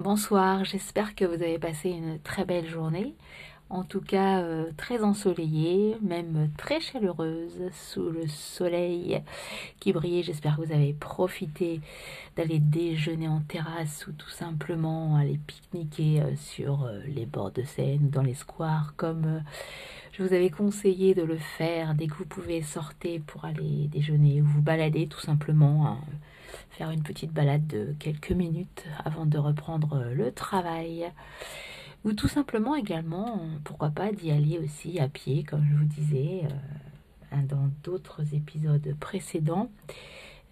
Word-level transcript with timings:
Bonsoir, 0.00 0.64
j'espère 0.64 1.14
que 1.14 1.26
vous 1.26 1.34
avez 1.34 1.58
passé 1.58 1.90
une 1.90 2.18
très 2.22 2.46
belle 2.46 2.66
journée, 2.66 3.14
en 3.70 3.84
tout 3.84 4.00
cas 4.00 4.40
euh, 4.40 4.70
très 4.76 5.02
ensoleillée, 5.02 5.96
même 6.02 6.50
très 6.58 6.80
chaleureuse, 6.80 7.70
sous 7.72 8.10
le 8.10 8.26
soleil 8.26 9.22
qui 9.78 9.92
brillait. 9.92 10.22
J'espère 10.24 10.56
que 10.56 10.66
vous 10.66 10.72
avez 10.72 10.92
profité 10.92 11.80
d'aller 12.36 12.58
déjeuner 12.58 13.28
en 13.28 13.40
terrasse 13.40 14.06
ou 14.08 14.12
tout 14.12 14.28
simplement 14.28 15.16
aller 15.16 15.38
pique-niquer 15.46 16.20
euh, 16.20 16.36
sur 16.36 16.84
euh, 16.84 17.00
les 17.06 17.26
bords 17.26 17.52
de 17.52 17.62
Seine 17.62 18.06
ou 18.06 18.08
dans 18.08 18.22
les 18.22 18.34
squares 18.34 18.94
comme 18.96 19.42
je 20.12 20.24
vous 20.24 20.32
avais 20.32 20.50
conseillé 20.50 21.14
de 21.14 21.22
le 21.22 21.38
faire 21.38 21.94
dès 21.94 22.08
que 22.08 22.14
vous 22.14 22.26
pouvez 22.26 22.62
sortir 22.62 23.20
pour 23.26 23.44
aller 23.44 23.88
déjeuner 23.88 24.42
ou 24.42 24.46
vous 24.46 24.62
balader 24.62 25.06
tout 25.06 25.20
simplement. 25.20 25.86
Hein 25.86 25.98
faire 26.70 26.90
une 26.90 27.02
petite 27.02 27.32
balade 27.32 27.66
de 27.66 27.94
quelques 27.98 28.32
minutes 28.32 28.84
avant 29.04 29.26
de 29.26 29.38
reprendre 29.38 30.04
le 30.14 30.32
travail. 30.32 31.10
Ou 32.04 32.12
tout 32.12 32.28
simplement 32.28 32.74
également, 32.74 33.40
pourquoi 33.64 33.90
pas, 33.90 34.10
d'y 34.12 34.30
aller 34.30 34.58
aussi 34.58 34.98
à 34.98 35.08
pied, 35.08 35.44
comme 35.44 35.66
je 35.70 35.76
vous 35.76 35.84
disais 35.84 36.42
euh, 37.32 37.36
dans 37.42 37.70
d'autres 37.82 38.34
épisodes 38.34 38.96
précédents. 38.98 39.70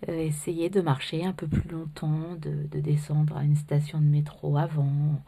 Euh, 0.09 0.21
essayer 0.21 0.71
de 0.71 0.81
marcher 0.81 1.25
un 1.25 1.33
peu 1.33 1.49
plus 1.49 1.69
longtemps, 1.71 2.37
de, 2.41 2.81
descendre 2.81 3.37
à 3.37 3.43
une 3.43 3.57
station 3.57 3.99
de 4.01 4.07
métro 4.07 4.57
avant. 4.57 5.23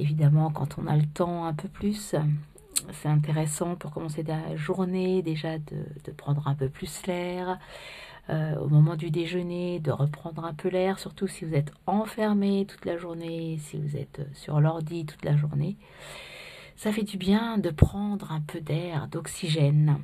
Évidemment, 0.00 0.50
quand 0.50 0.78
on 0.78 0.86
a 0.86 0.96
le 0.96 1.06
temps 1.06 1.44
un 1.44 1.54
peu 1.54 1.68
plus, 1.68 2.16
c'est 2.92 3.08
intéressant 3.08 3.76
pour 3.76 3.92
commencer 3.92 4.24
la 4.24 4.56
journée 4.56 5.22
déjà 5.22 5.58
de 5.58 6.12
prendre 6.16 6.48
un 6.48 6.54
peu 6.54 6.68
plus 6.68 7.06
l'air, 7.06 7.58
euh, 8.30 8.56
au 8.56 8.68
moment 8.68 8.96
du 8.96 9.10
déjeuner, 9.10 9.80
de 9.80 9.90
reprendre 9.90 10.46
un 10.46 10.54
peu 10.54 10.70
l'air, 10.70 10.98
surtout 10.98 11.26
si 11.26 11.44
vous 11.44 11.54
êtes 11.54 11.72
enfermé 11.86 12.64
toute 12.66 12.86
la 12.86 12.96
journée, 12.96 13.58
si 13.60 13.76
vous 13.76 13.98
êtes 13.98 14.26
sur 14.32 14.60
l'ordi 14.60 15.04
toute 15.04 15.24
la 15.26 15.36
journée. 15.36 15.76
Ça 16.74 16.90
fait 16.90 17.02
du 17.02 17.18
bien 17.18 17.58
de 17.58 17.68
prendre 17.68 18.32
un 18.32 18.40
peu 18.40 18.62
d'air, 18.62 19.08
d'oxygène. 19.08 19.98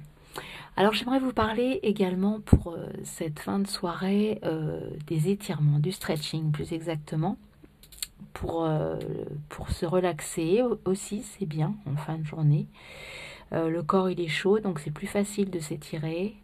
Alors 0.77 0.92
j'aimerais 0.92 1.18
vous 1.18 1.32
parler 1.32 1.80
également 1.82 2.40
pour 2.40 2.74
euh, 2.74 2.88
cette 3.04 3.38
fin 3.38 3.58
de 3.58 3.66
soirée 3.66 4.38
euh, 4.44 4.90
des 5.06 5.30
étirements, 5.30 5.78
du 5.78 5.90
stretching 5.90 6.52
plus 6.52 6.72
exactement. 6.72 7.38
Pour, 8.34 8.68
pour 9.48 9.70
se 9.70 9.84
relaxer 9.84 10.62
aussi, 10.84 11.22
c'est 11.22 11.46
bien 11.46 11.74
en 11.86 11.96
fin 11.96 12.16
de 12.16 12.24
journée. 12.24 12.68
le 13.50 13.80
corps 13.80 14.08
il 14.08 14.20
est 14.20 14.28
chaud, 14.28 14.60
donc 14.60 14.78
c'est 14.78 14.92
plus 14.92 15.08
facile 15.08 15.50
de 15.50 15.58
s'étirer. 15.58 16.36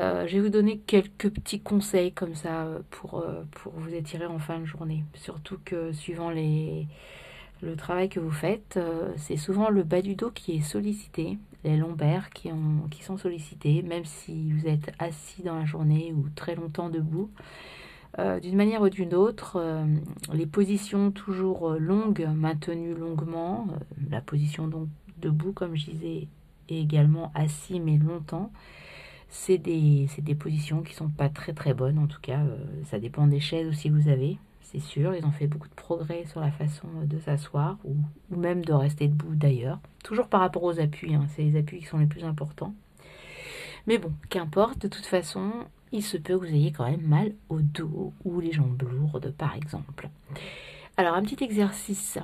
Euh, 0.00 0.26
je 0.26 0.36
vais 0.36 0.42
vous 0.42 0.48
donner 0.48 0.78
quelques 0.78 1.30
petits 1.30 1.60
conseils 1.60 2.12
comme 2.12 2.34
ça 2.34 2.64
euh, 2.64 2.80
pour, 2.90 3.18
euh, 3.18 3.42
pour 3.50 3.72
vous 3.72 3.92
étirer 3.92 4.26
en 4.26 4.38
fin 4.38 4.60
de 4.60 4.64
journée. 4.64 5.04
Surtout 5.14 5.58
que 5.64 5.92
suivant 5.92 6.30
le 6.30 7.74
travail 7.76 8.08
que 8.08 8.20
vous 8.20 8.30
faites, 8.30 8.78
c'est 9.16 9.36
souvent 9.36 9.68
le 9.68 9.82
bas 9.82 10.00
du 10.00 10.14
dos 10.14 10.30
qui 10.30 10.56
est 10.56 10.60
sollicité, 10.60 11.38
les 11.64 11.76
lombaires 11.76 12.30
qui, 12.30 12.50
qui 12.90 13.02
sont 13.02 13.16
sollicités, 13.16 13.82
même 13.82 14.04
si 14.04 14.52
vous 14.52 14.68
êtes 14.68 14.92
assis 15.00 15.42
dans 15.42 15.56
la 15.56 15.64
journée 15.64 16.14
ou 16.16 16.28
très 16.36 16.54
longtemps 16.54 16.88
debout. 16.88 17.30
d'une 18.16 18.54
manière 18.54 18.82
ou 18.82 18.88
d'une 18.88 19.12
autre, 19.12 19.60
les 20.32 20.46
positions 20.46 21.10
toujours 21.10 21.70
longues, 21.70 22.28
maintenues 22.32 22.94
longuement, 22.94 23.66
la 24.08 24.20
position 24.20 24.68
donc 24.68 24.86
debout 25.20 25.52
comme 25.52 25.74
je 25.74 25.90
disais, 25.90 26.28
et 26.68 26.80
également 26.80 27.32
assis 27.34 27.80
mais 27.80 27.98
longtemps, 27.98 28.52
c'est 29.28 29.58
des, 29.58 30.08
positions 30.38 30.82
qui 30.82 30.94
sont 30.94 31.08
pas 31.08 31.28
très 31.28 31.52
très 31.52 31.74
bonnes. 31.74 31.98
En 31.98 32.06
tout 32.06 32.20
cas, 32.20 32.40
euh, 32.40 32.56
ça 32.84 32.98
dépend 32.98 33.26
des 33.26 33.40
chaises 33.40 33.68
aussi 33.68 33.88
que 33.88 33.94
vous 33.94 34.08
avez. 34.08 34.38
C'est 34.62 34.80
sûr, 34.80 35.14
ils 35.14 35.24
ont 35.24 35.32
fait 35.32 35.46
beaucoup 35.46 35.68
de 35.68 35.74
progrès 35.74 36.26
sur 36.26 36.40
la 36.40 36.50
façon 36.50 36.88
de 37.04 37.18
s'asseoir 37.18 37.78
ou, 37.84 37.96
même 38.36 38.64
de 38.64 38.72
rester 38.72 39.08
debout 39.08 39.34
d'ailleurs. 39.34 39.80
Toujours 40.04 40.28
par 40.28 40.40
rapport 40.40 40.62
aux 40.62 40.78
appuis, 40.78 41.14
hein. 41.14 41.26
c'est 41.34 41.42
les 41.42 41.58
appuis 41.58 41.80
qui 41.80 41.86
sont 41.86 41.98
les 41.98 42.06
plus 42.06 42.24
importants. 42.24 42.74
Mais 43.86 43.96
bon, 43.96 44.12
qu'importe, 44.28 44.78
de 44.80 44.88
toute 44.88 45.06
façon, 45.06 45.50
il 45.92 46.02
se 46.02 46.18
peut 46.18 46.38
que 46.38 46.44
vous 46.46 46.54
ayez 46.54 46.72
quand 46.72 46.88
même 46.88 47.06
mal 47.06 47.32
au 47.48 47.60
dos 47.60 48.12
ou 48.24 48.40
les 48.40 48.52
jambes 48.52 48.82
lourdes 48.82 49.32
par 49.32 49.54
exemple. 49.56 50.10
Alors 50.98 51.14
un 51.14 51.22
petit 51.22 51.42
exercice 51.42 52.18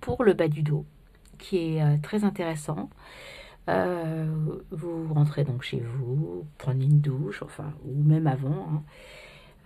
pour 0.00 0.24
le 0.24 0.32
bas 0.32 0.48
du 0.48 0.62
dos 0.62 0.86
qui 1.38 1.58
est 1.58 1.82
euh, 1.82 1.96
très 2.02 2.24
intéressant. 2.24 2.88
Euh, 3.68 4.26
vous 4.70 5.14
rentrez 5.14 5.44
donc 5.44 5.62
chez 5.62 5.80
vous, 5.80 6.46
prenez 6.58 6.84
une 6.84 7.00
douche, 7.00 7.42
enfin, 7.42 7.72
ou 7.84 8.02
même 8.02 8.26
avant. 8.26 8.68
Hein. 8.72 8.82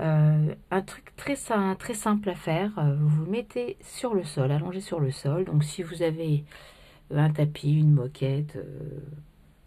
Euh, 0.01 0.55
un 0.71 0.83
truc 0.83 1.15
très, 1.17 1.37
très 1.79 1.95
simple 1.95 2.29
à 2.29 2.35
faire, 2.35 2.79
euh, 2.79 2.95
vous 2.95 3.25
vous 3.25 3.31
mettez 3.31 3.79
sur 3.81 4.15
le 4.15 4.25
sol, 4.25 4.53
allongé 4.53 4.81
sur 4.81 5.01
le 5.01 5.11
sol. 5.11 5.47
Donc 5.47 5.65
si 5.65 5.83
vous 5.83 6.03
avez 6.03 6.45
un 7.15 7.31
tapis, 7.31 7.79
une 7.79 7.93
moquette, 7.93 8.59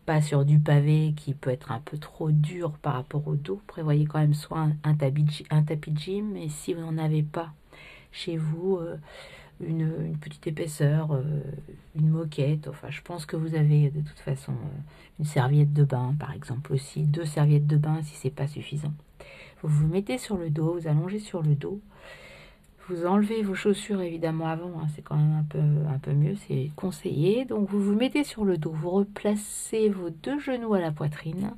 pas 0.05 0.21
sur 0.21 0.45
du 0.45 0.59
pavé 0.59 1.13
qui 1.15 1.33
peut 1.33 1.49
être 1.49 1.71
un 1.71 1.79
peu 1.79 1.97
trop 1.97 2.31
dur 2.31 2.73
par 2.81 2.93
rapport 2.93 3.27
au 3.27 3.35
dos, 3.35 3.61
prévoyez 3.65 4.05
quand 4.05 4.19
même 4.19 4.33
soit 4.35 4.67
un, 4.83 4.95
tapis, 4.95 5.45
un 5.49 5.63
tapis 5.63 5.91
de 5.91 5.97
gym, 5.99 6.35
et 6.37 6.49
si 6.49 6.73
vous 6.73 6.81
n'en 6.81 6.97
avez 6.97 7.23
pas 7.23 7.51
chez 8.11 8.37
vous, 8.37 8.79
une, 9.61 10.17
petite 10.21 10.47
épaisseur, 10.47 11.13
euh, 11.13 11.23
une 11.95 12.09
moquette. 12.09 12.67
Enfin, 12.67 12.89
je 12.89 13.01
pense 13.01 13.25
que 13.25 13.35
vous 13.35 13.55
avez 13.55 13.89
de 13.89 14.01
toute 14.01 14.19
façon 14.19 14.53
euh, 14.53 14.79
une 15.19 15.25
serviette 15.25 15.73
de 15.73 15.83
bain, 15.83 16.15
par 16.19 16.33
exemple 16.33 16.73
aussi, 16.73 17.01
deux 17.01 17.25
serviettes 17.25 17.67
de 17.67 17.77
bain 17.77 18.01
si 18.03 18.15
c'est 18.15 18.29
pas 18.29 18.47
suffisant. 18.47 18.93
Vous 19.61 19.69
vous 19.69 19.87
mettez 19.87 20.17
sur 20.17 20.37
le 20.37 20.49
dos, 20.49 20.79
vous 20.79 20.87
allongez 20.87 21.19
sur 21.19 21.41
le 21.41 21.55
dos. 21.55 21.81
Vous 22.87 23.05
enlevez 23.05 23.43
vos 23.43 23.53
chaussures 23.53 24.01
évidemment 24.01 24.47
avant, 24.47 24.71
hein, 24.79 24.87
c'est 24.95 25.03
quand 25.03 25.15
même 25.15 25.35
un 25.35 25.43
peu, 25.43 25.59
un 25.59 25.99
peu 25.99 26.11
mieux, 26.11 26.35
c'est 26.47 26.71
conseillé. 26.75 27.45
Donc 27.45 27.69
vous 27.69 27.81
vous 27.81 27.93
mettez 27.93 28.23
sur 28.23 28.45
le 28.45 28.57
dos, 28.57 28.71
vous 28.71 28.89
replacez 28.89 29.89
vos 29.89 30.09
deux 30.09 30.39
genoux 30.39 30.73
à 30.73 30.79
la 30.79 30.91
poitrine 30.91 31.51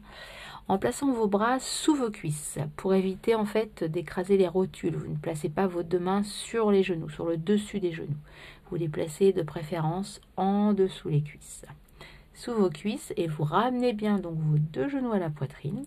en 0.71 0.77
plaçant 0.77 1.11
vos 1.11 1.27
bras 1.27 1.59
sous 1.59 1.93
vos 1.95 2.09
cuisses 2.09 2.57
pour 2.77 2.93
éviter 2.93 3.35
en 3.35 3.43
fait 3.43 3.83
d'écraser 3.83 4.37
les 4.37 4.47
rotules. 4.47 4.95
Vous 4.95 5.11
ne 5.11 5.17
placez 5.17 5.49
pas 5.49 5.67
vos 5.67 5.83
deux 5.83 5.99
mains 5.99 6.23
sur 6.23 6.71
les 6.71 6.81
genoux, 6.81 7.09
sur 7.09 7.25
le 7.25 7.35
dessus 7.35 7.81
des 7.81 7.91
genoux. 7.91 8.15
Vous 8.69 8.77
les 8.77 8.87
placez 8.87 9.33
de 9.33 9.41
préférence 9.41 10.21
en 10.37 10.71
dessous 10.71 11.09
les 11.09 11.23
cuisses. 11.23 11.65
Sous 12.33 12.53
vos 12.53 12.69
cuisses 12.69 13.11
et 13.17 13.27
vous 13.27 13.43
ramenez 13.43 13.91
bien 13.91 14.17
donc 14.17 14.35
vos 14.37 14.59
deux 14.59 14.87
genoux 14.87 15.11
à 15.11 15.19
la 15.19 15.29
poitrine 15.29 15.83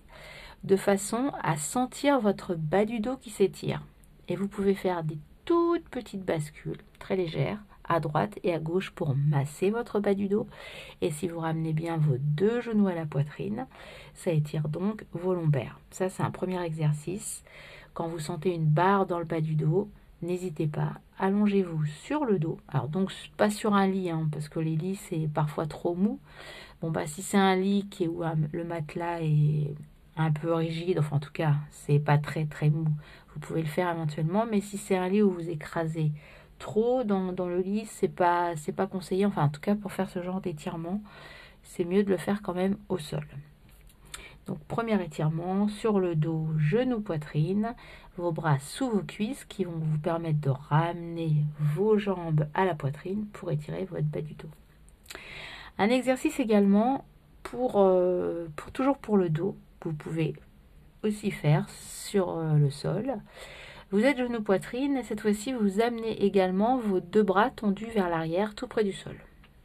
de 0.65 0.77
façon 0.77 1.33
à 1.43 1.56
sentir 1.56 2.21
votre 2.21 2.55
bas 2.55 2.84
du 2.84 3.00
dos 3.00 3.17
qui 3.17 3.31
s'étire. 3.31 3.81
Et 4.28 4.37
vous 4.37 4.49
pouvez 4.49 4.75
faire 4.75 5.03
des 5.03 5.17
toutes 5.47 5.89
petites 5.89 6.27
bascules 6.27 6.83
très 6.99 7.17
légères 7.17 7.65
à 7.89 8.00
droite 8.00 8.39
et 8.43 8.55
à 8.55 8.59
gauche 8.59 8.91
pour 8.91 9.15
masser 9.15 9.71
votre 9.71 10.00
bas 10.00 10.15
du 10.15 10.28
dos. 10.28 10.47
Et 11.00 11.11
si 11.11 11.28
vous 11.28 11.41
ramenez 11.41 11.72
bien 11.72 11.97
vos 11.97 12.17
deux 12.19 12.61
genoux 12.61 12.89
à 12.89 12.95
la 12.95 13.06
poitrine, 13.06 13.67
ça 14.15 14.31
étire 14.31 14.69
donc 14.69 15.05
vos 15.12 15.34
lombaires. 15.34 15.78
Ça, 15.91 16.09
c'est 16.09 16.23
un 16.23 16.31
premier 16.31 16.62
exercice. 16.62 17.44
Quand 17.93 18.09
vous 18.09 18.19
sentez 18.19 18.55
une 18.55 18.67
barre 18.67 19.06
dans 19.06 19.19
le 19.19 19.25
bas 19.25 19.41
du 19.41 19.55
dos, 19.55 19.89
n'hésitez 20.23 20.67
pas, 20.67 20.94
allongez-vous 21.19 21.84
sur 21.84 22.25
le 22.25 22.39
dos. 22.39 22.59
Alors 22.69 22.89
donc 22.89 23.12
pas 23.37 23.50
sur 23.50 23.75
un 23.75 23.87
lit, 23.87 24.11
hein, 24.11 24.28
parce 24.33 24.49
que 24.49 24.59
les 24.59 24.77
lits 24.77 24.97
c'est 24.97 25.28
parfois 25.33 25.67
trop 25.67 25.94
mou. 25.94 26.19
Bon 26.81 26.91
bah 26.91 27.06
si 27.06 27.23
c'est 27.23 27.39
un 27.39 27.55
lit 27.55 27.87
qui 27.91 28.05
est 28.05 28.09
où 28.09 28.23
le 28.53 28.65
matelas 28.65 29.21
est 29.21 29.75
un 30.17 30.33
peu 30.33 30.53
rigide, 30.53 30.99
enfin 30.99 31.17
en 31.17 31.21
tout 31.21 31.33
cas 31.33 31.55
c'est 31.71 31.99
pas 31.99 32.19
très 32.19 32.47
très 32.47 32.71
mou, 32.71 32.87
vous 33.34 33.41
pouvez 33.41 33.62
le 33.62 33.69
faire 33.69 33.91
éventuellement. 33.91 34.47
Mais 34.50 34.61
si 34.61 34.78
c'est 34.78 34.97
un 34.97 35.09
lit 35.09 35.23
où 35.23 35.31
vous 35.31 35.50
écrasez 35.50 36.11
trop 36.59 37.04
dans, 37.04 37.31
le 37.31 37.60
lit, 37.60 37.87
c'est 37.87 38.09
pas, 38.09 38.56
c'est 38.56 38.72
pas 38.72 38.87
conseillé. 38.87 39.26
Enfin, 39.26 39.44
en 39.44 39.48
tout 39.48 39.60
cas, 39.60 39.75
pour 39.75 39.92
faire 39.92 40.09
ce 40.09 40.22
genre 40.22 40.41
d'étirement, 40.41 41.00
c'est 41.62 41.84
mieux 41.84 42.03
de 42.04 42.10
le 42.10 42.16
faire 42.16 42.42
quand 42.42 42.54
même 42.54 42.76
au 42.88 42.98
sol. 42.98 43.26
Donc, 44.47 44.59
premier 44.64 45.03
étirement 45.03 45.69
sur 45.69 46.00
le 46.00 46.14
dos, 46.14 46.47
genou, 46.59 47.00
poitrine, 47.00 47.75
vos 48.16 48.31
bras 48.31 48.59
sous 48.59 48.91
vos 48.91 49.03
cuisses 49.03 49.44
qui 49.46 49.64
vont 49.64 49.79
vous 49.79 49.99
permettre 49.99 50.40
de 50.40 50.50
ramener 50.50 51.32
vos 51.58 51.96
jambes 51.96 52.46
à 52.55 52.64
la 52.64 52.75
poitrine 52.75 53.26
pour 53.32 53.50
étirer 53.50 53.87
votre 53.87 54.05
bas 54.05 54.20
du 54.20 54.34
dos. 54.34 54.50
Un 55.79 55.88
exercice 55.88 56.38
également 56.38 57.05
pour, 57.43 57.75
euh, 57.76 58.46
toujours 58.73 58.99
pour 58.99 59.17
le 59.17 59.31
dos, 59.31 59.56
vous 59.82 59.93
pouvez 59.93 60.34
aussi 61.02 61.31
faire 61.31 61.69
sur 61.70 62.31
euh, 62.31 62.55
le 62.55 62.70
sol. 62.70 63.17
Vous 63.94 64.05
êtes 64.05 64.19
genou 64.19 64.43
poitrine 64.43 64.96
et 64.96 65.05
cette 65.05 65.20
fois-ci 65.20 65.52
vous 65.52 65.81
amenez 65.81 66.25
également 66.25 66.79
vos 66.79 66.99
deux 66.99 67.23
bras 67.23 67.50
tendus 67.50 67.87
vers 67.94 68.08
l'arrière 68.08 68.56
tout 68.56 68.67
près 68.67 68.82
du 68.82 68.93
sol. 68.93 69.14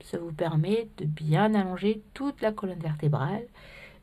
Ça 0.02 0.20
vous 0.20 0.32
permet 0.32 0.88
de 1.00 1.06
bien 1.06 1.56
allonger 1.56 2.04
toute 2.14 2.40
la 2.42 2.52
colonne 2.52 2.78
vertébrale 2.78 3.48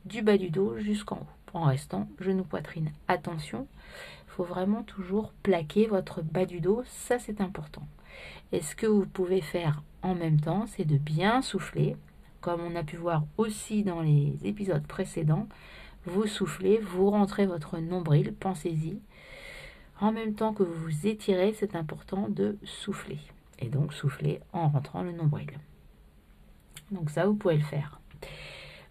du 0.03 0.21
bas 0.21 0.37
du 0.37 0.49
dos 0.49 0.77
jusqu'en 0.79 1.15
haut 1.15 1.57
en 1.57 1.63
restant 1.63 2.09
genou 2.19 2.43
poitrine. 2.43 2.91
Attention, 3.07 3.67
il 4.27 4.31
faut 4.31 4.43
vraiment 4.43 4.83
toujours 4.83 5.31
plaquer 5.43 5.87
votre 5.87 6.21
bas 6.21 6.45
du 6.45 6.59
dos, 6.59 6.83
ça 6.87 7.19
c'est 7.19 7.39
important. 7.39 7.87
Et 8.51 8.59
ce 8.59 8.75
que 8.75 8.85
vous 8.85 9.05
pouvez 9.05 9.39
faire 9.39 9.81
en 10.01 10.13
même 10.13 10.41
temps, 10.41 10.65
c'est 10.67 10.83
de 10.83 10.97
bien 10.97 11.41
souffler, 11.41 11.95
comme 12.41 12.59
on 12.59 12.75
a 12.75 12.83
pu 12.83 12.97
voir 12.97 13.23
aussi 13.37 13.81
dans 13.83 14.01
les 14.01 14.35
épisodes 14.43 14.85
précédents. 14.87 15.47
Vous 16.05 16.27
soufflez, 16.27 16.79
vous 16.79 17.11
rentrez 17.11 17.45
votre 17.45 17.77
nombril, 17.77 18.33
pensez-y, 18.37 18.99
En 19.99 20.11
même 20.11 20.33
temps 20.33 20.53
que 20.53 20.63
vous 20.63 20.85
vous 20.85 21.07
étirez, 21.07 21.53
c'est 21.53 21.75
important 21.75 22.27
de 22.29 22.57
souffler. 22.63 23.19
Et 23.59 23.69
donc 23.69 23.93
souffler 23.93 24.39
en 24.53 24.69
rentrant 24.69 25.01
le 25.01 25.11
nombril. 25.11 25.49
Donc 26.91 27.09
ça, 27.09 27.25
vous 27.25 27.35
pouvez 27.35 27.57
le 27.57 27.63
faire. 27.63 27.99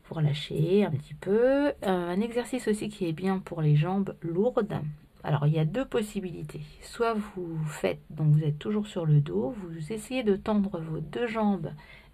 Vous 0.08 0.17
relâchez 0.17 0.85
un 0.85 0.91
petit 0.91 1.14
peu. 1.14 1.69
Euh, 1.69 1.73
un 1.82 2.20
exercice 2.20 2.69
aussi 2.69 2.88
qui 2.88 3.06
est 3.06 3.12
bien 3.12 3.38
pour 3.38 3.62
les 3.62 3.76
jambes 3.76 4.14
lourdes. 4.20 4.81
Alors 5.23 5.47
il 5.47 5.55
y 5.55 5.58
a 5.58 5.64
deux 5.64 5.85
possibilités. 5.85 6.62
Soit 6.82 7.14
vous 7.14 7.59
faites, 7.64 8.00
donc 8.11 8.32
vous 8.32 8.44
êtes 8.44 8.59
toujours 8.59 8.87
sur 8.87 9.06
le 9.06 9.20
dos, 9.20 9.55
vous 9.59 9.93
essayez 9.93 10.23
de 10.23 10.37
tendre 10.37 10.81
vos 10.81 11.00
deux 11.00 11.26
jambes 11.26 11.73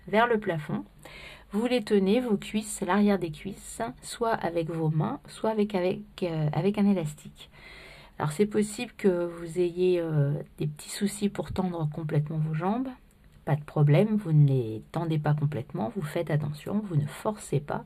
vers 0.08 0.26
le 0.26 0.38
plafond. 0.38 0.84
Vous 1.52 1.66
les 1.66 1.82
tenez, 1.82 2.20
vos 2.20 2.38
cuisses, 2.38 2.80
l'arrière 2.80 3.18
des 3.18 3.30
cuisses, 3.30 3.82
soit 4.00 4.32
avec 4.32 4.70
vos 4.70 4.88
mains, 4.88 5.20
soit 5.26 5.50
avec, 5.50 5.74
avec, 5.74 6.00
euh, 6.22 6.48
avec 6.54 6.78
un 6.78 6.90
élastique. 6.90 7.50
Alors 8.18 8.32
c'est 8.32 8.46
possible 8.46 8.92
que 8.96 9.26
vous 9.26 9.58
ayez 9.58 10.00
euh, 10.00 10.32
des 10.58 10.66
petits 10.66 10.90
soucis 10.90 11.28
pour 11.28 11.52
tendre 11.52 11.88
complètement 11.92 12.38
vos 12.38 12.54
jambes. 12.54 12.88
Pas 13.44 13.56
de 13.56 13.64
problème, 13.64 14.16
vous 14.16 14.32
ne 14.32 14.46
les 14.46 14.82
tendez 14.92 15.18
pas 15.18 15.34
complètement, 15.34 15.92
vous 15.96 16.02
faites 16.02 16.30
attention, 16.30 16.80
vous 16.88 16.94
ne 16.94 17.06
forcez 17.06 17.58
pas. 17.58 17.84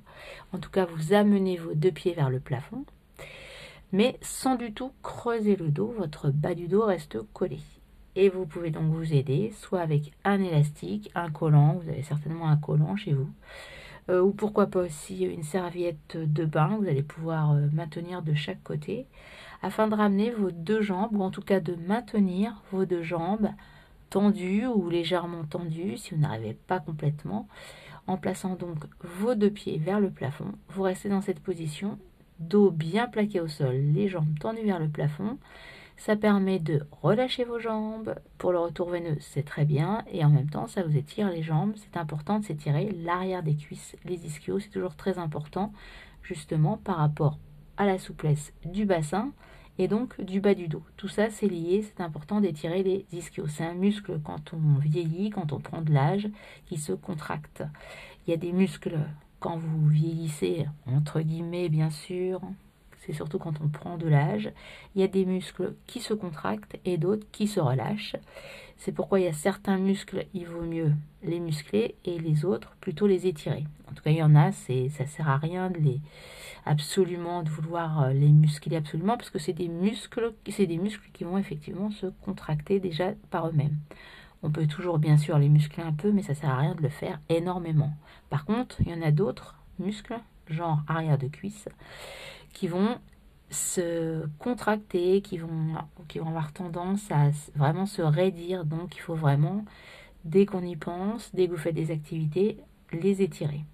En 0.52 0.58
tout 0.58 0.69
cas, 0.70 0.84
vous 0.84 1.14
amenez 1.14 1.56
vos 1.56 1.75
deux 1.75 1.93
pieds 1.93 2.12
vers 2.12 2.28
le 2.28 2.40
plafond, 2.40 2.84
mais 3.93 4.19
sans 4.20 4.56
du 4.56 4.73
tout 4.73 4.93
creuser 5.02 5.56
le 5.56 5.70
dos, 5.70 5.94
votre 5.96 6.31
bas 6.31 6.55
du 6.55 6.69
dos 6.69 6.84
reste 6.84 7.19
collé. 7.32 7.61
Et 8.17 8.28
vous 8.28 8.44
pouvez 8.44 8.70
donc 8.70 8.93
vous 8.93 9.14
aider, 9.14 9.52
soit 9.56 9.81
avec 9.81 10.12
un 10.25 10.43
élastique, 10.43 11.11
un 11.14 11.31
collant, 11.31 11.81
vous 11.82 11.88
avez 11.88 12.02
certainement 12.02 12.49
un 12.49 12.56
collant 12.56 12.96
chez 12.96 13.14
vous, 13.14 13.31
euh, 14.08 14.23
ou 14.23 14.32
pourquoi 14.32 14.67
pas 14.67 14.81
aussi 14.81 15.25
une 15.25 15.43
serviette 15.43 16.17
de 16.17 16.44
bain, 16.44 16.79
vous 16.81 16.88
allez 16.88 17.03
pouvoir 17.03 17.53
euh, 17.53 17.67
maintenir 17.73 18.23
de 18.23 18.35
chaque 18.35 18.62
côté, 18.62 19.06
afin 19.62 19.88
de 19.88 19.94
ramener 19.94 20.31
vos 20.31 20.50
deux 20.50 20.82
jambes, 20.82 21.17
ou 21.17 21.23
en 21.23 21.31
tout 21.31 21.43
cas 21.43 21.61
de 21.61 21.75
maintenir 21.75 22.62
vos 22.70 22.85
deux 22.85 23.03
jambes 23.03 23.49
tendu 24.11 24.67
ou 24.67 24.88
légèrement 24.88 25.44
tendu 25.44 25.97
si 25.97 26.14
vous 26.14 26.20
n'arrivez 26.20 26.55
pas 26.55 26.79
complètement. 26.79 27.49
En 28.06 28.17
plaçant 28.17 28.55
donc 28.55 28.85
vos 29.00 29.35
deux 29.35 29.50
pieds 29.50 29.79
vers 29.79 29.99
le 29.99 30.11
plafond, 30.11 30.52
vous 30.69 30.82
restez 30.82 31.09
dans 31.09 31.23
cette 31.23 31.41
position, 31.41 31.99
dos 32.38 32.70
bien 32.70 33.09
plaqué 33.09 33.41
au 33.41 33.49
sol, 33.49 33.75
les 33.75 34.09
jambes 34.09 34.38
tendues 34.38 34.64
vers 34.64 34.79
le 34.79 34.88
plafond. 34.88 35.38
Ça 35.97 36.15
permet 36.15 36.59
de 36.59 36.87
relâcher 37.03 37.45
vos 37.45 37.59
jambes. 37.59 38.15
Pour 38.39 38.53
le 38.53 38.59
retour 38.59 38.91
veineux, 38.91 39.17
c'est 39.21 39.45
très 39.45 39.65
bien. 39.65 40.05
Et 40.13 40.25
en 40.25 40.31
même 40.31 40.51
temps, 40.51 40.67
ça 40.67 40.83
vous 40.83 40.97
étire 40.97 41.31
les 41.31 41.43
jambes. 41.43 41.73
C'est 41.77 41.97
important 41.97 42.39
de 42.39 42.45
s'étirer 42.45 42.91
l'arrière 43.03 43.43
des 43.43 43.57
cuisses, 43.57 43.97
les 44.05 44.27
ischios. 44.27 44.61
C'est 44.61 44.71
toujours 44.71 44.95
très 44.95 45.19
important, 45.19 45.73
justement, 46.23 46.77
par 46.77 46.97
rapport 46.97 47.39
à 47.77 47.87
la 47.87 47.99
souplesse 47.99 48.53
du 48.65 48.85
bassin 48.85 49.33
et 49.79 49.89
donc 49.89 50.21
du 50.21 50.41
bas 50.41 50.55
du 50.55 50.69
dos. 50.69 50.83
Tout 50.97 51.09
ça, 51.09 51.31
c'est 51.31 51.49
lié, 51.49 51.83
c'est 51.83 52.03
important 52.03 52.41
d'étirer 52.41 52.83
les 52.83 53.07
ischios. 53.13 53.49
C'est 53.49 53.65
un 53.65 53.75
muscle 53.75 54.21
quand 54.25 54.53
on 54.55 54.79
vieillit, 54.79 55.31
quand 55.31 55.53
on 55.53 55.61
prend 55.61 55.83
de 55.83 55.93
l'âge, 55.93 56.29
qui 56.67 56.79
se 56.79 56.93
contracte. 56.93 57.63
Il 58.27 58.31
y 58.31 58.35
a 58.35 58.39
des 58.39 58.53
muscles 58.53 58.99
quand 59.39 59.59
vous 59.59 59.87
vieillissez, 59.89 60.67
entre 60.87 61.21
guillemets 61.21 61.69
bien 61.69 61.91
sûr, 61.91 62.41
c'est 63.06 63.12
surtout 63.12 63.38
quand 63.38 63.61
on 63.62 63.69
prend 63.69 63.97
de 63.97 64.08
l'âge. 64.08 64.50
Il 64.94 65.00
y 65.00 65.05
a 65.05 65.08
des 65.08 65.25
muscles 65.25 65.75
qui 65.87 66.00
se 66.00 66.14
contractent 66.14 66.76
et 66.85 66.99
d'autres 66.99 67.26
qui 67.32 67.47
se 67.47 67.61
relâchent. 67.61 68.17
C'est 68.76 68.93
pourquoi 68.93 69.20
il 69.20 69.25
y 69.25 69.29
a 69.29 69.32
certains 69.32 69.79
muscles, 69.79 70.26
il 70.35 70.47
vaut 70.47 70.62
mieux 70.62 70.93
les 71.23 71.41
muscler 71.41 71.94
et 72.05 72.19
les 72.19 72.44
autres 72.44 72.76
plutôt 72.81 73.06
les 73.06 73.26
étirer. 73.26 73.64
En 73.91 73.94
tout 73.94 74.03
cas, 74.03 74.11
il 74.11 74.19
y 74.19 74.23
en 74.23 74.35
a, 74.35 74.53
c'est 74.53 74.88
ça 74.91 75.06
sert 75.06 75.29
à 75.29 75.38
rien 75.38 75.70
de 75.70 75.79
les 75.79 76.00
absolument 76.67 77.44
de 77.44 77.49
vouloir 77.49 78.03
euh, 78.03 78.12
les 78.12 78.29
muscler 78.29 78.76
absolument 78.76 79.17
parce 79.17 79.31
que 79.31 79.38
c'est 79.38 79.52
des 79.52 79.69
muscles, 79.69 80.35
c'est 80.50 80.67
des 80.67 80.79
muscles 80.79 81.09
qui 81.12 81.25
vont 81.25 81.38
effectivement 81.38 81.91
se 81.91 82.06
contracter 82.25 82.81
déjà 82.81 83.12
par 83.31 83.49
eux-mêmes. 83.49 83.79
On 84.43 84.50
peut 84.50 84.67
toujours 84.67 84.99
bien 84.99 85.17
sûr 85.17 85.38
les 85.38 85.49
muscler 85.49 85.82
un 85.82 85.93
peu, 85.93 86.12
mais 86.12 86.23
ça 86.23 86.35
sert 86.35 86.50
à 86.50 86.59
rien 86.59 86.75
de 86.75 86.82
le 86.82 86.88
faire 86.88 87.20
énormément. 87.29 87.93
Par 88.29 88.44
contre, 88.44 88.81
il 88.81 88.88
y 88.88 88.94
en 88.94 89.02
a 89.02 89.11
d'autres 89.11 89.56
muscles, 89.79 90.19
genre 90.49 90.83
arrière 90.89 91.19
de 91.19 91.29
cuisse, 91.29 91.69
qui 92.53 92.69
vont 92.69 92.99
se 93.51 94.27
contracter, 94.39 95.21
qui 95.21 95.39
vont, 95.39 95.75
qui 96.09 96.19
vont 96.19 96.29
avoir 96.29 96.53
tendance 96.53 97.11
à 97.11 97.31
vraiment 97.55 97.87
se 97.87 98.03
raidir. 98.03 98.65
Donc 98.65 98.97
il 98.97 99.01
faut 99.01 99.15
vraiment, 99.15 99.65
dès 100.25 100.47
qu'on 100.47 100.63
y 100.63 100.77
pense, 100.77 101.35
dès 101.35 101.47
que 101.47 101.53
vous 101.53 101.59
faites 101.59 101.75
des 101.75 101.91
activités, 101.91 102.59
les 102.93 103.23
étirer. 103.23 103.65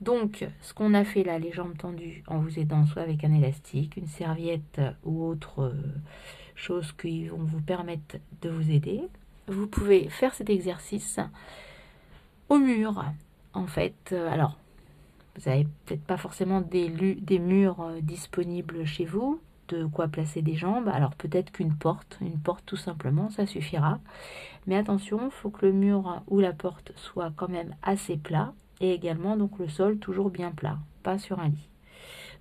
Donc, 0.00 0.46
ce 0.60 0.74
qu'on 0.74 0.92
a 0.92 1.04
fait 1.04 1.22
là, 1.22 1.38
les 1.38 1.52
jambes 1.52 1.78
tendues, 1.78 2.24
en 2.26 2.38
vous 2.38 2.58
aidant 2.58 2.84
soit 2.84 3.02
avec 3.02 3.24
un 3.24 3.32
élastique, 3.32 3.96
une 3.96 4.08
serviette 4.08 4.80
ou 5.04 5.24
autre 5.24 5.62
euh, 5.62 5.72
chose 6.54 6.92
qui 6.92 7.28
vont 7.28 7.44
vous 7.44 7.60
permettre 7.60 8.16
de 8.42 8.50
vous 8.50 8.70
aider, 8.70 9.02
vous 9.46 9.66
pouvez 9.66 10.08
faire 10.08 10.34
cet 10.34 10.50
exercice 10.50 11.20
au 12.48 12.58
mur. 12.58 13.04
En 13.52 13.66
fait, 13.66 14.10
euh, 14.12 14.30
alors, 14.30 14.58
vous 15.36 15.50
n'avez 15.50 15.66
peut-être 15.84 16.04
pas 16.04 16.16
forcément 16.16 16.60
des, 16.60 16.88
murs 17.38 17.80
euh, 17.80 18.00
disponibles 18.00 18.84
chez 18.84 19.04
vous, 19.04 19.40
de 19.68 19.84
quoi 19.86 20.08
placer 20.08 20.42
des 20.42 20.54
jambes. 20.54 20.88
Alors 20.88 21.14
peut-être 21.14 21.52
qu'une 21.52 21.74
porte, 21.74 22.18
une 22.20 22.38
porte 22.38 22.64
tout 22.66 22.76
simplement, 22.76 23.30
ça 23.30 23.46
suffira. 23.46 23.98
Mais 24.66 24.76
attention, 24.76 25.20
il 25.24 25.30
faut 25.30 25.50
que 25.50 25.66
le 25.66 25.72
mur 25.72 26.22
ou 26.28 26.40
la 26.40 26.52
porte 26.52 26.92
soit 26.96 27.32
quand 27.36 27.48
même 27.48 27.74
assez 27.82 28.16
plat 28.16 28.52
et 28.80 28.92
également 28.92 29.36
donc 29.36 29.58
le 29.58 29.68
sol 29.68 29.98
toujours 29.98 30.30
bien 30.30 30.50
plat, 30.50 30.78
pas 31.02 31.18
sur 31.18 31.40
un 31.40 31.48
lit. 31.48 31.68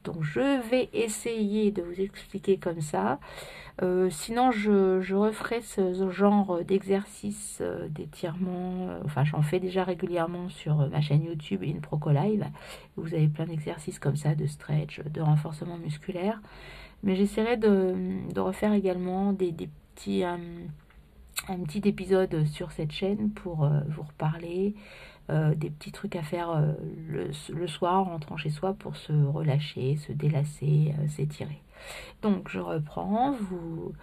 Donc 0.04 0.24
je 0.24 0.62
vais 0.70 0.90
essayer 0.94 1.72
de 1.72 1.82
vous 1.82 2.02
expliquer 2.02 2.58
comme 2.58 2.82
ça. 2.82 3.20
Euh, 3.82 4.10
sinon, 4.12 4.52
je, 4.52 5.16
referai 5.16 5.62
ce 5.62 6.10
genre 6.12 6.64
d'exercice 6.64 7.58
euh, 7.62 7.88
d'étirement. 7.90 8.88
Euh, 8.90 9.00
enfin, 9.06 9.24
j'en 9.24 9.42
fais 9.42 9.60
déjà 9.60 9.84
régulièrement 9.84 10.50
sur 10.50 10.76
ma 10.90 11.02
chaîne 11.02 11.24
YouTube 11.24 11.64
InProco 11.64 12.12
Live. 12.12 12.46
Vous 12.98 13.14
avez 13.14 13.28
plein 13.28 13.46
d'exercices 13.46 13.98
comme 13.98 14.16
ça, 14.16 14.36
de 14.36 14.46
stretch, 14.46 15.02
de 15.02 15.22
renforcement 15.22 15.78
musculaire. 15.78 16.40
Mais 17.02 17.16
j'essaierai 17.16 17.58
de, 17.58 18.40
refaire 18.40 18.74
également 18.74 19.34
des, 19.34 19.52
petits, 19.96 20.24
un 21.48 21.60
petit 21.60 21.88
épisode 21.88 22.46
sur 22.46 22.72
cette 22.72 22.92
chaîne 22.92 23.32
pour 23.32 23.70
vous 23.90 24.04
reparler 24.04 24.76
euh, 25.30 25.56
des 25.56 25.70
petits 25.70 25.94
trucs 25.94 26.18
à 26.18 26.22
faire 26.22 26.50
euh, 26.50 26.74
le, 27.08 27.68
soir 27.68 27.94
en 27.94 28.04
rentrant 28.04 28.36
chez 28.36 28.50
soi 28.50 28.74
pour 28.74 28.98
se 28.98 29.14
relâcher, 29.14 29.96
se 29.96 30.12
délasser, 30.12 30.94
euh, 31.00 31.08
s'étirer. 31.08 31.62
Donc 32.22 32.50
je 32.50 32.60
reprends, 32.60 33.32
vous, 33.32 33.94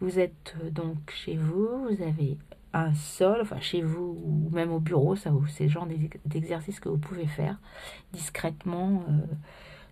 vous 0.00 0.20
êtes 0.20 0.54
donc 0.70 0.96
chez 1.10 1.36
vous, 1.36 1.88
vous 1.88 2.02
avez 2.04 2.38
un 2.72 2.94
sol, 2.94 3.40
enfin 3.42 3.58
chez 3.58 3.82
vous 3.82 4.16
ou 4.24 4.48
même 4.52 4.70
au 4.70 4.78
bureau, 4.78 5.16
ça 5.16 5.32
c'est 5.48 5.64
le 5.64 5.70
genre 5.70 5.88
d'exercice 6.24 6.78
que 6.78 6.88
vous 6.88 6.98
pouvez 6.98 7.26
faire 7.26 7.58
discrètement 8.12 9.02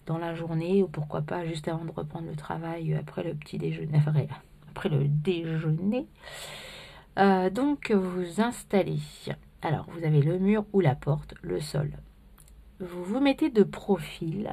dans 0.06 0.18
la 0.18 0.36
journée 0.36 0.84
ou 0.84 0.86
pourquoi 0.86 1.22
pas 1.22 1.44
juste 1.44 1.66
avant 1.66 1.84
de 1.84 1.90
reprendre 1.90 2.28
le 2.28 2.36
travail 2.36 2.94
après 2.94 3.24
le 3.24 3.34
petit 3.34 3.58
déjeuner, 3.58 4.00
après 4.70 4.88
le 4.88 5.08
déjeuner. 5.08 6.06
Donc 7.16 7.90
vous 7.90 8.40
installez 8.40 9.00
alors, 9.60 9.86
vous 9.90 10.04
avez 10.04 10.22
le 10.22 10.38
mur 10.38 10.64
ou 10.72 10.80
la 10.80 10.94
porte, 10.94 11.34
le 11.42 11.60
sol. 11.60 11.90
Vous 12.78 13.02
vous 13.02 13.18
mettez 13.18 13.50
de 13.50 13.64
profil. 13.64 14.52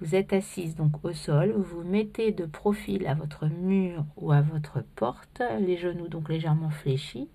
Vous 0.00 0.16
êtes 0.16 0.32
assise 0.32 0.74
donc 0.74 1.04
au 1.04 1.12
sol. 1.12 1.52
Vous 1.52 1.62
vous 1.62 1.88
mettez 1.88 2.32
de 2.32 2.44
profil 2.44 3.06
à 3.06 3.14
votre 3.14 3.46
mur 3.46 4.04
ou 4.16 4.32
à 4.32 4.40
votre 4.40 4.82
porte, 4.96 5.40
les 5.60 5.76
genoux 5.76 6.08
donc 6.08 6.28
légèrement 6.28 6.70
fléchis. 6.70 7.28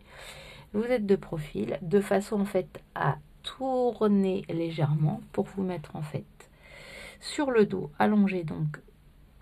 Vous 0.74 0.84
êtes 0.84 1.06
de 1.06 1.15
profil 1.15 1.79
de 1.82 2.01
façon 2.01 2.41
en 2.41 2.46
fait 2.46 2.82
à 2.96 3.18
tourner 3.44 4.44
légèrement 4.50 5.22
pour 5.32 5.46
vous 5.46 5.63
mettre 5.63 5.96
en 5.96 6.01
fait 6.01 6.25
sur 7.22 7.50
le 7.50 7.65
dos 7.65 7.89
allongé 7.98 8.44
donc 8.44 8.77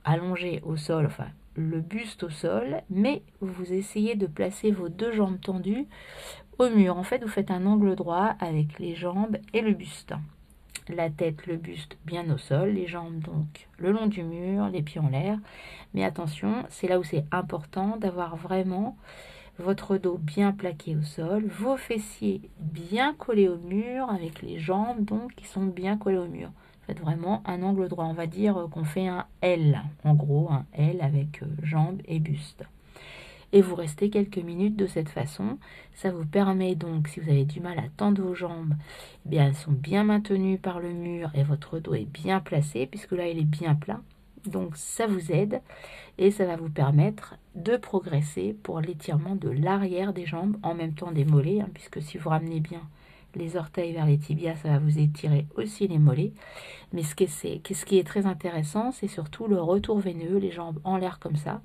allongé 0.04 0.62
au 0.64 0.78
sol, 0.78 1.08
enfin 1.08 1.28
le 1.58 1.82
buste 1.82 2.24
au 2.24 2.30
sol, 2.30 2.82
mais 2.90 3.24
vous 3.42 3.74
essayez 3.74 4.16
de 4.16 4.28
placer 4.28 4.72
vos 4.72 4.90
deux 4.90 5.12
jambes 5.12 5.42
tendues 5.42 5.88
au 6.60 6.70
mur. 6.70 6.98
En 6.98 7.04
fait, 7.04 7.24
vous 7.24 7.28
faites 7.28 7.52
un 7.52 7.66
angle 7.66 7.96
droit 7.96 8.36
avec 8.40 8.80
les 8.80 8.96
jambes 8.96 9.38
et 9.54 9.62
le 9.62 9.74
buste. 9.74 10.14
La 10.88 11.10
tête, 11.10 11.48
le 11.48 11.58
buste 11.58 11.98
bien 12.06 12.30
au 12.30 12.38
sol, 12.38 12.70
les 12.70 12.88
jambes 12.88 13.20
donc 13.20 13.68
le 13.78 13.92
long 13.92 14.06
du 14.06 14.24
mur, 14.24 14.70
les 14.70 14.84
pieds 14.84 15.02
en 15.02 15.10
l'air. 15.10 15.38
Mais 15.94 16.06
attention, 16.06 16.64
c'est 16.70 16.88
là 16.88 17.00
où 17.00 17.04
c'est 17.04 17.26
important 17.32 17.98
d'avoir 17.98 18.38
vraiment 18.38 18.96
votre 19.60 19.98
dos 19.98 20.20
bien 20.20 20.52
plaqué 20.52 20.96
au 20.96 21.02
sol, 21.02 21.46
vos 21.48 21.76
fessiers 21.76 22.42
bien 22.60 23.16
collés 23.16 23.50
au 23.50 23.58
mur, 23.58 24.10
avec 24.10 24.44
les 24.44 24.60
jambes 24.60 25.04
donc 25.04 25.34
qui 25.34 25.48
sont 25.48 25.66
bien 25.66 25.98
collées 25.98 26.20
au 26.20 26.28
mur. 26.28 26.52
Faites 26.88 27.00
vraiment 27.00 27.44
un 27.46 27.62
angle 27.64 27.88
droit. 27.90 28.06
On 28.06 28.14
va 28.14 28.28
dire 28.28 28.68
qu'on 28.72 28.86
fait 28.86 29.08
un 29.08 29.26
L, 29.42 29.84
en 30.04 30.16
gros, 30.16 30.50
un 30.50 30.66
L 30.74 31.02
avec 31.02 31.44
euh, 31.44 31.48
jambes 31.64 32.02
et 32.06 32.20
buste 32.20 32.64
et 33.54 33.62
vous 33.62 33.76
restez 33.76 34.10
quelques 34.10 34.38
minutes 34.38 34.76
de 34.76 34.88
cette 34.88 35.10
façon. 35.10 35.58
Ça 35.94 36.12
vous 36.12 36.26
permet 36.26 36.76
donc, 36.76 37.08
si 37.08 37.20
vous 37.20 37.30
avez 37.30 37.46
du 37.46 37.60
mal 37.60 37.80
à 37.80 37.90
tendre 37.96 38.22
vos 38.22 38.36
jambes, 38.36 38.74
eh 39.26 39.30
bien 39.30 39.48
elles 39.48 39.56
sont 39.56 39.72
bien 39.72 40.04
maintenues 40.04 40.58
par 40.58 40.80
le 40.80 40.92
mur 40.92 41.32
et 41.34 41.44
votre 41.44 41.80
dos 41.80 41.94
est 41.94 42.12
bien 42.12 42.40
placé 42.40 42.86
puisque 42.86 43.14
là 43.14 43.28
il 43.28 43.40
est 43.40 43.44
bien 43.44 43.76
plat. 43.76 44.02
Donc 44.46 44.78
ça 44.78 45.08
vous 45.08 45.32
aide 45.32 45.62
et 46.18 46.32
ça 46.32 46.46
va 46.46 46.56
vous 46.56 46.70
permettre 46.70 47.36
de 47.56 47.76
progresser 47.78 48.56
pour 48.64 48.80
l'étirement 48.80 49.36
de 49.36 49.50
l'arrière 49.50 50.14
des 50.14 50.26
jambes 50.26 50.58
en 50.64 50.74
même 50.74 50.94
temps 50.94 51.12
des 51.12 51.26
mollets, 51.26 51.62
hein, 51.62 51.70
puisque 51.74 52.02
si 52.02 52.18
vous 52.18 52.30
ramenez 52.30 52.60
bien 52.60 52.82
les 53.38 53.56
orteils 53.56 53.94
vers 53.94 54.06
les 54.06 54.18
tibias, 54.18 54.56
ça 54.56 54.70
va 54.70 54.80
vous 54.80 55.00
étirer 55.00 55.46
aussi 55.56 55.88
les 55.88 56.00
mollets. 56.00 56.34
Mais 56.94 57.04
ce 57.04 57.16
qui 57.16 57.26
est, 57.26 57.74
ce 57.74 57.86
qui 57.86 57.98
est 57.98 58.08
très 58.08 58.26
intéressant, 58.26 58.92
c'est 58.92 59.08
surtout 59.08 59.48
le 59.48 59.62
retour 59.62 60.00
veineux, 60.00 60.38
les 60.38 60.52
jambes 60.52 60.80
en 60.84 60.98
l'air 60.98 61.20
comme 61.20 61.36
ça. 61.36 61.62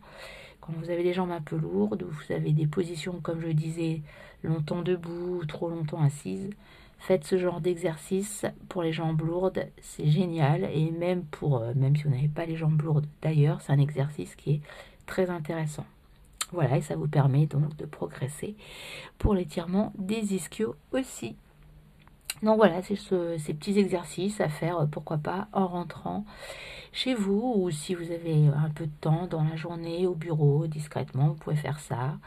Quand 0.60 0.72
vous 0.74 0.90
avez 0.90 1.02
les 1.02 1.12
jambes 1.12 1.32
un 1.32 1.40
peu 1.40 1.56
lourdes, 1.56 2.02
ou 2.02 2.10
vous 2.10 2.32
avez 2.32 2.52
des 2.52 2.66
positions, 2.66 3.20
comme 3.20 3.40
je 3.40 3.48
disais, 3.48 4.02
longtemps 4.42 4.82
debout 4.82 5.40
ou 5.40 5.44
trop 5.44 5.68
longtemps 5.68 6.02
assises, 6.02 6.50
faites 6.98 7.24
ce 7.24 7.36
genre 7.36 7.60
d'exercice 7.60 8.46
pour 8.68 8.82
les 8.82 8.92
jambes 8.92 9.20
lourdes, 9.22 9.66
c'est 9.80 10.06
génial. 10.06 10.68
Et 10.72 10.90
même 10.92 11.24
pour, 11.24 11.58
euh, 11.58 11.72
même 11.74 11.96
si 11.96 12.04
vous 12.04 12.10
n'avez 12.10 12.28
pas 12.28 12.46
les 12.46 12.56
jambes 12.56 12.80
lourdes 12.80 13.06
d'ailleurs, 13.22 13.60
c'est 13.60 13.72
un 13.72 13.80
exercice 13.80 14.36
qui 14.36 14.52
est 14.52 14.60
très 15.06 15.30
intéressant. 15.30 15.86
Voilà, 16.52 16.76
et 16.76 16.82
ça 16.82 16.96
vous 16.96 17.08
permet 17.08 17.46
donc 17.46 17.76
de 17.76 17.86
progresser 17.86 18.54
pour 19.18 19.34
l'étirement 19.34 19.92
des 19.96 20.34
ischios 20.34 20.76
aussi. 20.92 21.34
Donc 22.42 22.56
voilà, 22.56 22.82
c'est 22.82 22.96
ces 22.96 23.54
petits 23.54 23.78
exercices 23.78 24.40
à 24.40 24.48
faire, 24.48 24.78
euh, 24.80 24.86
pourquoi 24.86 25.18
pas, 25.18 25.46
en 25.52 25.66
rentrant 25.68 26.24
chez 26.92 27.14
vous 27.14 27.54
ou 27.56 27.70
si 27.70 27.94
vous 27.94 28.10
avez 28.10 28.48
un 28.48 28.68
peu 28.68 28.86
de 28.86 28.92
temps 29.00 29.26
dans 29.26 29.44
la 29.44 29.56
journée 29.56 30.06
au 30.06 30.14
bureau, 30.14 30.66
discrètement, 30.66 31.28
vous 31.28 31.34
pouvez 31.34 31.56
faire 31.56 31.78
ça. 31.78 32.18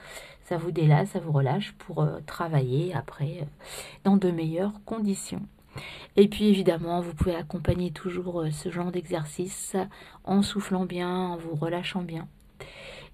Ça 0.45 0.57
vous 0.57 0.71
délasse, 0.71 1.09
ça 1.09 1.19
vous 1.19 1.31
relâche 1.33 1.73
pour 1.73 2.01
euh, 2.01 2.19
travailler 2.25 2.93
après 2.93 3.39
euh, 3.41 3.45
dans 4.05 4.15
de 4.15 4.31
meilleures 4.31 4.73
conditions. 4.85 5.41
Et 6.15 6.29
puis 6.29 6.45
évidemment, 6.45 7.01
vous 7.01 7.13
pouvez 7.13 7.35
accompagner 7.35 7.91
toujours 7.91 8.45
ce 8.49 8.71
genre 8.71 8.91
d'exercice 8.91 9.75
en 10.23 10.41
soufflant 10.41 10.85
bien, 10.85 11.09
en 11.09 11.35
vous 11.35 11.55
relâchant 11.55 12.01
bien. 12.01 12.29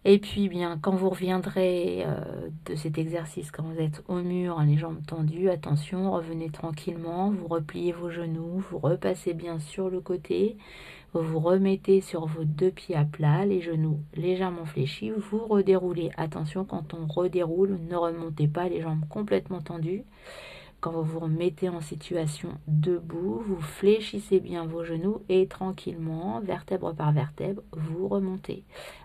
Et 0.03 0.17
puis, 0.17 0.50
bien, 0.50 0.79
quand 0.81 0.96
vous 0.96 1.10
reviendrez 1.10 2.03
euh, 2.05 2.50
de 2.65 2.75
cet 2.75 2.98
exercice, 2.98 3.51
quand 3.51 3.63
vous 3.63 3.79
êtes 3.79 4.03
au 4.08 4.15
mur, 4.15 4.60
les 4.65 4.77
jambes 4.77 5.05
tendues, 5.05 5.50
attention, 5.50 6.12
revenez 6.12 6.50
tranquillement, 6.50 7.29
vous 7.29 7.48
repliez 7.48 7.91
vos 7.91 8.10
genoux, 8.10 8.63
vous 8.72 8.79
repassez 8.79 9.36
bien 9.36 9.60
sur 9.60 9.91
le 9.91 10.01
côté, 10.01 10.58
vous 11.13 11.22
vous 11.22 11.39
remettez 11.39 12.01
sur 12.01 12.25
vos 12.25 12.46
deux 12.46 12.72
pieds 12.72 12.96
à 12.96 13.05
plat, 13.05 13.46
les 13.46 13.62
genoux 13.62 14.00
légèrement 14.15 14.65
fléchis, 14.65 15.12
vous 15.12 15.46
redéroulez. 15.46 16.10
Attention, 16.17 16.65
quand 16.65 16.96
on 16.96 17.05
redéroule, 17.05 17.77
ne 17.88 17.96
remontez 17.96 18.48
pas 18.48 18.70
les 18.70 18.81
jambes 18.81 19.08
complètement 19.08 19.62
tendues. 19.62 20.03
Quand 20.81 20.91
vous 20.91 21.03
vous 21.03 21.19
remettez 21.19 21.69
en 21.69 21.79
situation 21.79 22.50
debout, 22.67 23.43
vous 23.45 23.61
fléchissez 23.61 24.39
bien 24.39 24.65
vos 24.65 24.83
genoux 24.83 25.21
et 25.29 25.45
tranquillement, 25.45 26.39
vertèbre 26.39 26.95
par 26.95 27.11
vertèbre, 27.11 27.61
vous 27.71 28.07
remontez. 28.07 28.63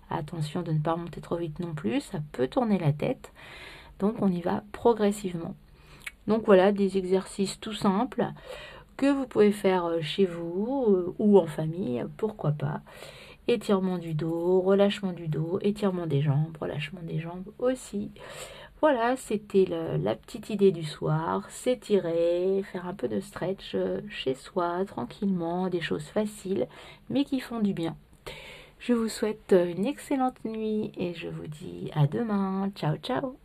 Attention 0.08 0.62
de 0.62 0.72
ne 0.72 0.78
pas 0.78 0.94
remonter 0.94 1.20
trop 1.20 1.36
vite 1.36 1.60
non 1.60 1.74
plus, 1.74 2.00
ça 2.00 2.20
peut 2.32 2.48
tourner 2.48 2.78
la 2.78 2.94
tête. 2.94 3.30
Donc 3.98 4.22
on 4.22 4.32
y 4.32 4.40
va 4.40 4.64
progressivement. 4.72 5.54
Donc 6.26 6.46
voilà 6.46 6.72
des 6.72 6.96
exercices 6.96 7.60
tout 7.60 7.74
simples 7.74 8.24
que 8.96 9.12
vous 9.12 9.26
pouvez 9.26 9.52
faire 9.52 9.84
euh, 9.84 10.00
chez 10.00 10.24
vous 10.24 10.86
euh, 10.88 11.14
ou 11.18 11.38
en 11.38 11.46
famille, 11.46 12.06
pourquoi 12.16 12.52
pas. 12.52 12.80
Étirement 13.48 13.98
du 13.98 14.14
dos, 14.14 14.62
relâchement 14.62 15.12
du 15.12 15.28
dos, 15.28 15.58
étirement 15.60 16.06
des 16.06 16.22
jambes, 16.22 16.56
relâchement 16.58 17.02
des 17.02 17.18
jambes 17.18 17.44
aussi. 17.58 18.10
Voilà, 18.80 19.16
c'était 19.16 19.64
la 19.66 20.14
petite 20.14 20.50
idée 20.50 20.70
du 20.70 20.84
soir, 20.84 21.50
s'étirer, 21.50 22.62
faire 22.70 22.86
un 22.86 22.94
peu 22.94 23.08
de 23.08 23.20
stretch 23.20 23.74
euh, 23.74 24.00
chez 24.10 24.34
soi, 24.34 24.84
tranquillement, 24.84 25.68
des 25.68 25.80
choses 25.80 26.04
faciles, 26.04 26.68
mais 27.08 27.24
qui 27.24 27.40
font 27.40 27.60
du 27.60 27.72
bien. 27.72 27.96
Je 28.78 28.92
vous 28.92 29.08
souhaite 29.08 29.52
une 29.52 29.86
excellente 29.86 30.44
nuit 30.44 30.92
et 30.98 31.14
je 31.14 31.28
vous 31.28 31.46
dis 31.46 31.90
à 31.94 32.06
demain. 32.06 32.70
Ciao 32.76 32.96
ciao 32.98 33.36